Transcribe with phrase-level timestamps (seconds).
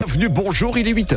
[0.00, 1.16] Bienvenue, bonjour, il est 8h.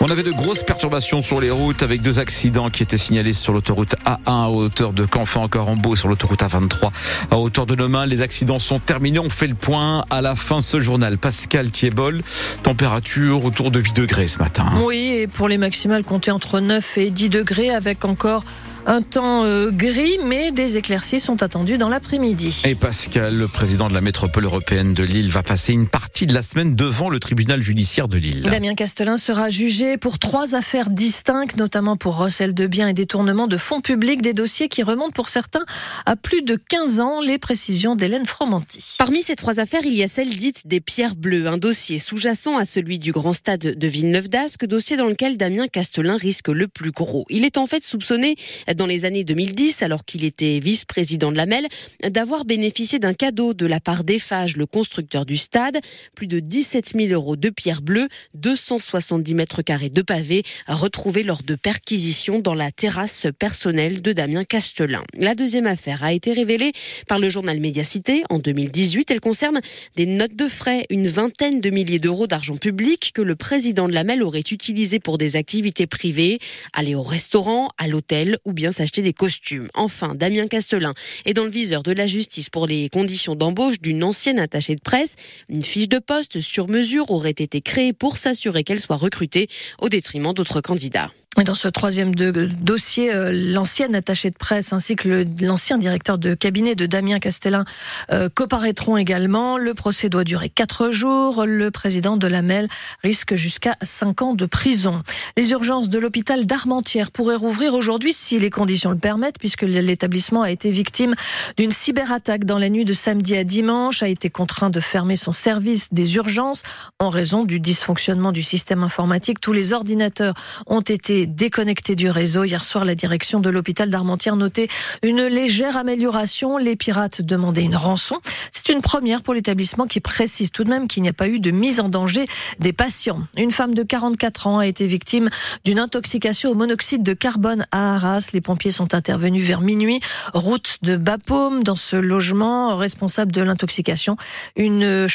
[0.00, 3.52] On avait de grosses perturbations sur les routes avec deux accidents qui étaient signalés sur
[3.52, 5.46] l'autoroute A1 à hauteur de Canfin
[5.78, 6.90] beau sur l'autoroute A23
[7.30, 8.04] à hauteur de Nomain.
[8.04, 9.20] Les accidents sont terminés.
[9.20, 11.16] On fait le point à la fin ce journal.
[11.16, 12.20] Pascal Thiebol,
[12.64, 14.72] température autour de 8 degrés ce matin.
[14.84, 18.42] Oui, et pour les maximales comptées entre 9 et 10 degrés avec encore
[18.86, 22.62] un temps euh, gris, mais des éclaircies sont attendues dans l'après-midi.
[22.66, 26.34] Et Pascal, le président de la métropole européenne de Lille, va passer une partie de
[26.34, 28.42] la semaine devant le tribunal judiciaire de Lille.
[28.42, 33.46] Damien Castelin sera jugé pour trois affaires distinctes, notamment pour recel de biens et détournement
[33.46, 35.64] de fonds publics, des dossiers qui remontent pour certains
[36.04, 37.20] à plus de 15 ans.
[37.20, 38.96] Les précisions d'Hélène Fromanti.
[38.98, 42.58] Parmi ces trois affaires, il y a celle dite des pierres bleues, un dossier sous-jacent
[42.58, 46.68] à celui du grand stade de Villeneuve d'Ascq, dossier dans lequel Damien Castelin risque le
[46.68, 47.24] plus gros.
[47.30, 48.36] Il est en fait soupçonné
[48.74, 51.66] dans les années 2010, alors qu'il était vice-président de la MEL,
[52.08, 55.78] d'avoir bénéficié d'un cadeau de la part d'Eiffage, le constructeur du stade,
[56.14, 61.42] plus de 17 000 euros de pierres bleues, 270 mètres carrés de pavés, retrouvés lors
[61.42, 65.02] de perquisitions dans la terrasse personnelle de Damien Castelin.
[65.18, 66.72] La deuxième affaire a été révélée
[67.08, 69.10] par le journal Médiacité en 2018.
[69.10, 69.60] Elle concerne
[69.96, 73.94] des notes de frais, une vingtaine de milliers d'euros d'argent public que le président de
[73.94, 76.38] la MEL aurait utilisé pour des activités privées,
[76.72, 79.68] aller au restaurant, à l'hôtel ou bien s'acheter des costumes.
[79.74, 84.04] Enfin, Damien Castelin est dans le viseur de la justice pour les conditions d'embauche d'une
[84.04, 85.16] ancienne attachée de presse.
[85.48, 89.48] Une fiche de poste sur mesure aurait été créée pour s'assurer qu'elle soit recrutée
[89.80, 91.10] au détriment d'autres candidats.
[91.42, 96.76] Dans ce troisième dossier, euh, l'ancienne attachée de presse ainsi que l'ancien directeur de cabinet
[96.76, 97.64] de Damien Castelin
[98.12, 99.58] euh, comparaîtront également.
[99.58, 101.44] Le procès doit durer quatre jours.
[101.44, 102.68] Le président de la MEL
[103.02, 105.02] risque jusqu'à cinq ans de prison.
[105.36, 110.42] Les urgences de l'hôpital d'Armentières pourraient rouvrir aujourd'hui si les conditions le permettent, puisque l'établissement
[110.42, 111.16] a été victime
[111.56, 115.32] d'une cyberattaque dans la nuit de samedi à dimanche, a été contraint de fermer son
[115.32, 116.62] service des urgences
[117.00, 119.40] en raison du dysfonctionnement du système informatique.
[119.40, 120.34] Tous les ordinateurs
[120.66, 122.44] ont été déconnecté du réseau.
[122.44, 124.68] Hier soir, la direction de l'hôpital d'Armentières notait
[125.02, 126.58] une légère amélioration.
[126.58, 128.20] Les pirates demandaient une rançon.
[128.50, 131.40] C'est une première pour l'établissement qui précise tout de même qu'il n'y a pas eu
[131.40, 132.26] de mise en danger
[132.58, 133.20] des patients.
[133.36, 135.30] Une femme de 44 ans a été victime
[135.64, 138.30] d'une intoxication au monoxyde de carbone à Arras.
[138.32, 140.00] Les pompiers sont intervenus vers minuit,
[140.32, 144.16] route de Bapaume, dans ce logement responsable de l'intoxication.
[144.56, 145.06] Une,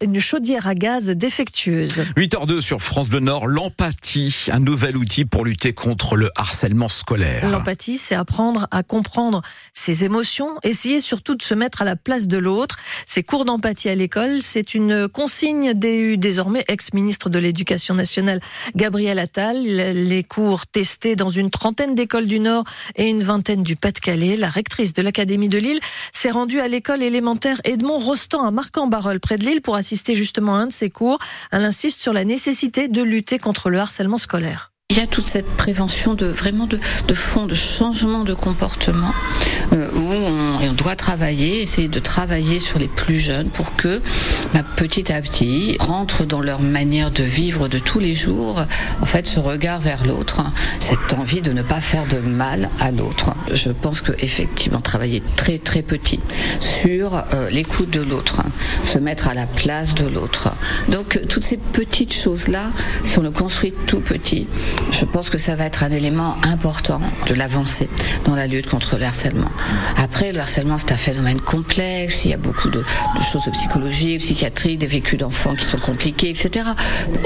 [0.00, 2.04] une chaudière à gaz défectueuse.
[2.16, 5.44] 8h02 sur France Bleu Nord, l'empathie, un nouvel outil pour
[5.74, 7.48] contre le harcèlement scolaire.
[7.50, 9.42] L'empathie, c'est apprendre à comprendre
[9.72, 12.76] ses émotions, essayer surtout de se mettre à la place de l'autre.
[13.06, 18.40] Ces cours d'empathie à l'école, c'est une consigne des désormais ex-ministre de l'Éducation nationale
[18.76, 19.56] Gabriel Attal.
[19.62, 22.64] Les cours testés dans une trentaine d'écoles du Nord
[22.96, 24.36] et une vingtaine du Pas-de-Calais.
[24.36, 25.80] La rectrice de l'Académie de Lille
[26.12, 30.56] s'est rendue à l'école élémentaire Edmond Rostand à Marc-en-Barœul, près de Lille, pour assister justement
[30.56, 31.18] à un de ces cours.
[31.52, 34.72] Elle insiste sur la nécessité de lutter contre le harcèlement scolaire.
[34.90, 36.78] Il y a toute cette prévention de vraiment de,
[37.12, 39.12] fond, de changement de comportement
[39.72, 44.00] où on, on, doit travailler, essayer de travailler sur les plus jeunes pour que
[44.54, 48.64] bah, petit à petit rentrent dans leur manière de vivre de tous les jours,
[49.00, 50.42] en fait, ce regard vers l'autre,
[50.80, 53.34] cette envie de ne pas faire de mal à l'autre.
[53.52, 56.20] Je pense que effectivement travailler très très petit
[56.60, 58.42] sur euh, l'écoute de l'autre,
[58.82, 60.50] se mettre à la place de l'autre.
[60.88, 62.70] Donc toutes ces petites choses là,
[63.04, 64.46] si on le construit tout petit,
[64.90, 67.88] je pense que ça va être un élément important de l'avancée
[68.24, 69.50] dans la lutte contre le harcèlement.
[69.96, 74.20] Après, le harcèlement, c'est un phénomène complexe, il y a beaucoup de, de choses psychologiques,
[74.20, 76.66] psychiatriques, des vécus d'enfants qui sont compliqués, etc.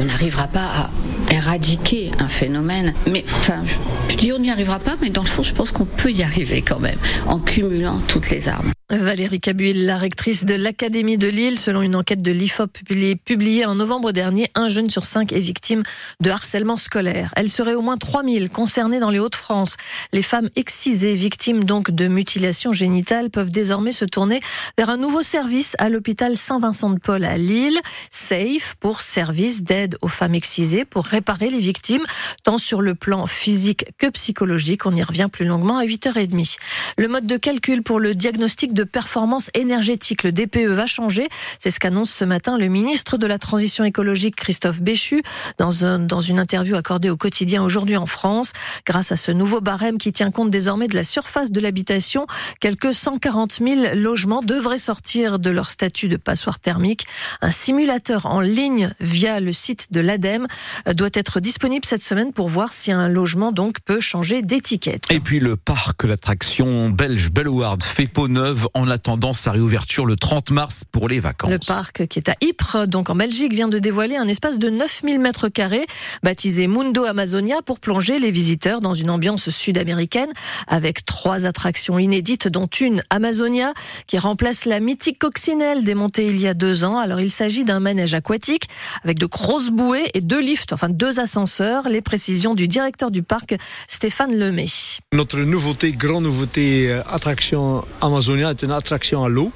[0.01, 0.91] On n'arrivera pas à
[1.33, 3.75] éradiquer un phénomène, mais enfin, je,
[4.13, 6.23] je dis on n'y arrivera pas, mais dans le fond, je pense qu'on peut y
[6.23, 8.73] arriver quand même, en cumulant toutes les armes.
[8.93, 12.79] Valérie Cabuil, la rectrice de l'Académie de Lille, selon une enquête de l'IFOP
[13.25, 15.83] publiée en novembre dernier, un jeune sur cinq est victime
[16.21, 17.33] de harcèlement scolaire.
[17.35, 19.79] Elle serait au moins 3000 concernées dans les Hauts-de-France.
[20.13, 24.41] Les femmes excisées, victimes donc de mutilations génitales, peuvent désormais se tourner
[24.77, 27.79] vers un nouveau service à l'hôpital Saint-Vincent-de-Paul à Lille,
[28.11, 32.05] SAFE, pour service d'aide aux femmes excisées, pour réparer les victimes,
[32.45, 34.85] tant sur le plan physique que psychologique.
[34.85, 36.59] On y revient plus longuement à 8h30.
[36.99, 40.23] Le mode de calcul pour le diagnostic performance énergétique.
[40.23, 41.29] Le DPE va changer.
[41.59, 45.23] C'est ce qu'annonce ce matin le ministre de la Transition écologique, Christophe Béchu,
[45.59, 48.53] dans, un, dans une interview accordée au quotidien aujourd'hui en France.
[48.87, 52.27] Grâce à ce nouveau barème qui tient compte désormais de la surface de l'habitation,
[52.61, 57.07] quelques 140 000 logements devraient sortir de leur statut de passoire thermique.
[57.41, 60.47] Un simulateur en ligne via le site de l'ADEME
[60.95, 65.05] doit être disponible cette semaine pour voir si un logement donc peut changer d'étiquette.
[65.11, 70.07] Et puis le parc, l'attraction belge Bellward fait peau neuve réserve en attendant sa réouverture
[70.07, 71.51] le 30 mars pour les vacances.
[71.51, 74.71] Le parc qui est à Ypres, donc en Belgique, vient de dévoiler un espace de
[74.71, 75.87] 9000 mètres carrés
[76.23, 80.31] baptisé Mundo Amazonia pour plonger les visiteurs dans une ambiance sud-américaine
[80.69, 83.73] avec trois attractions inédites dont une Amazonia
[84.07, 86.99] qui remplace la mythique coccinelle démontée il y a deux ans.
[86.99, 88.69] Alors il s'agit d'un manège aquatique
[89.05, 91.89] avec de grosses bouées et deux lifts, enfin deux ascenseurs.
[91.89, 93.55] Les précisions du directeur du parc,
[93.89, 94.67] Stéphane Lemay.
[95.13, 99.53] Notre nouveauté, grande nouveauté, euh, attraction Amazonia est une attraction à l'eau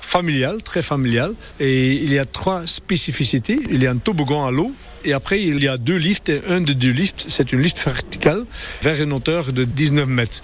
[0.00, 1.34] familiale, très familiale.
[1.58, 3.58] Et il y a trois spécificités.
[3.70, 4.72] Il y a un toboggan à l'eau.
[5.04, 6.28] Et après, il y a deux lifts.
[6.28, 8.44] Et un des deux lifts, c'est une lift verticale
[8.82, 10.42] vers une hauteur de 19 mètres.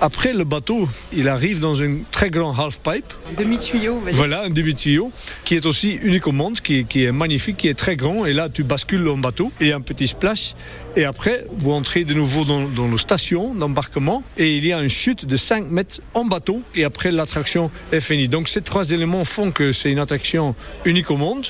[0.00, 3.12] Après, le bateau, il arrive dans un très grand half-pipe.
[3.28, 5.10] Un demi-tuyau, Voilà, un demi-tuyau,
[5.44, 8.24] qui est aussi unique au monde, qui, qui, est magnifique, qui est très grand.
[8.24, 9.50] Et là, tu bascules en bateau.
[9.60, 10.54] Il y a un petit splash.
[10.96, 14.22] Et après, vous entrez de nouveau dans, dans la station d'embarquement.
[14.36, 16.62] Et il y a une chute de 5 mètres en bateau.
[16.76, 18.28] Et après, l'attraction est finie.
[18.28, 20.54] Donc, ces trois éléments font que c'est une attraction
[20.84, 21.44] unique au monde,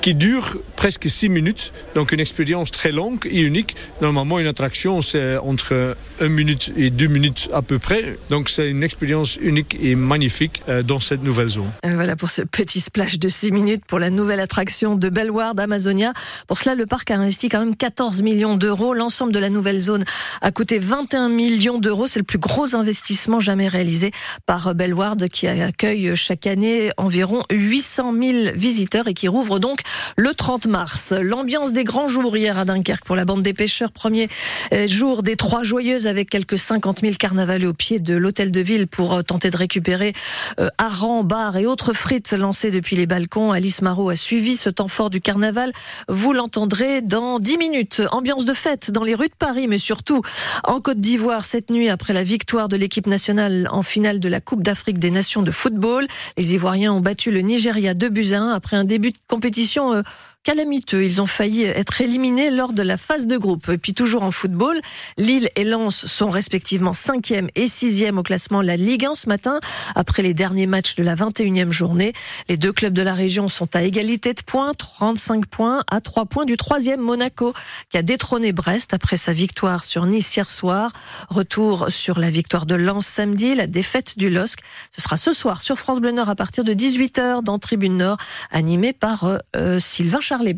[0.00, 1.74] qui dure presque 6 minutes.
[1.94, 3.76] Donc, une expérience très longue et unique.
[4.00, 8.16] Normalement, une attraction, c'est entre 1 minute et 2 minutes à peu près.
[8.28, 11.70] Donc c'est une expérience unique et magnifique euh, dans cette nouvelle zone.
[11.84, 16.12] Voilà pour ce petit splash de 6 minutes pour la nouvelle attraction de Bellward Amazonia.
[16.46, 18.94] Pour cela, le parc a investi quand même 14 millions d'euros.
[18.94, 20.04] L'ensemble de la nouvelle zone
[20.40, 22.06] a coûté 21 millions d'euros.
[22.06, 24.12] C'est le plus gros investissement jamais réalisé
[24.46, 29.80] par Bellward qui accueille chaque année environ 800 000 visiteurs et qui rouvre donc
[30.16, 31.12] le 30 mars.
[31.12, 33.92] L'ambiance des grands jours hier à Dunkerque pour la bande des pêcheurs.
[33.92, 34.28] Premier
[34.72, 38.60] euh, jour des Trois Joyeuses avec quelques 50 000 carnavaleux au pied de l'hôtel de
[38.60, 40.12] ville pour euh, tenter de récupérer
[40.60, 43.52] euh, harengs, bars et autres frites lancées depuis les balcons.
[43.52, 45.72] Alice Marot a suivi ce temps fort du carnaval.
[46.08, 48.02] Vous l'entendrez dans 10 minutes.
[48.12, 50.22] Ambiance de fête dans les rues de Paris, mais surtout
[50.64, 54.40] en Côte d'Ivoire cette nuit après la victoire de l'équipe nationale en finale de la
[54.40, 56.06] Coupe d'Afrique des Nations de football.
[56.36, 60.02] Les Ivoiriens ont battu le Nigeria 2 buts à 1 après un début de compétition
[60.42, 61.04] calamiteux.
[61.04, 63.68] Ils ont failli être éliminés lors de la phase de groupe.
[63.68, 64.80] Et puis toujours en football,
[65.16, 69.28] Lille et Lens sont respectivement 5e et 6e au classement de la Ligue 1 ce
[69.28, 69.60] matin,
[69.94, 72.12] après les derniers matchs de la 21e journée.
[72.48, 76.26] Les deux clubs de la région sont à égalité de points, 35 points à 3
[76.26, 77.54] points du troisième Monaco,
[77.90, 80.92] qui a détrôné Brest après sa victoire sur Nice hier soir.
[81.28, 84.58] Retour sur la victoire de Lens samedi, la défaite du LOSC.
[84.90, 88.16] Ce sera ce soir sur France Bleu Nord à partir de 18h dans Tribune Nord,
[88.50, 90.56] animé par euh, Sylvain Charles bien.